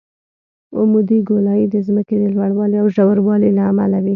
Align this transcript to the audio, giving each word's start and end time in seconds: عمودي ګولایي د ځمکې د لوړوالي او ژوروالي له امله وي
عمودي 0.77 1.19
ګولایي 1.29 1.65
د 1.69 1.75
ځمکې 1.87 2.15
د 2.19 2.23
لوړوالي 2.33 2.75
او 2.81 2.87
ژوروالي 2.95 3.49
له 3.57 3.61
امله 3.71 3.97
وي 4.03 4.09